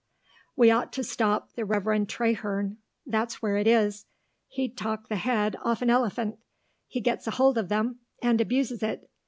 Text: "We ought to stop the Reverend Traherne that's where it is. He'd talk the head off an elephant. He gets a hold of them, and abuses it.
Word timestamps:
"We 0.55 0.71
ought 0.71 0.91
to 0.93 1.03
stop 1.03 1.53
the 1.53 1.63
Reverend 1.63 2.09
Traherne 2.09 2.77
that's 3.05 3.39
where 3.39 3.55
it 3.57 3.67
is. 3.67 4.07
He'd 4.47 4.75
talk 4.75 5.09
the 5.09 5.15
head 5.15 5.55
off 5.61 5.83
an 5.83 5.91
elephant. 5.91 6.39
He 6.87 7.01
gets 7.01 7.27
a 7.27 7.31
hold 7.37 7.55
of 7.55 7.69
them, 7.69 7.99
and 8.19 8.41
abuses 8.41 8.81
it. 8.81 9.07